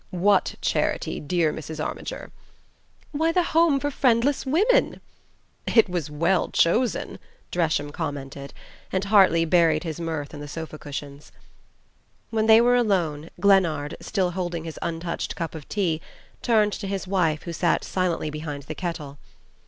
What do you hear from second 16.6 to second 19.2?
to his wife, who sat silently behind the kettle.